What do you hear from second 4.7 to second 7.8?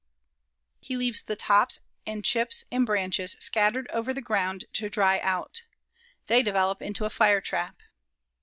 to dry out. They develop into a fire trap.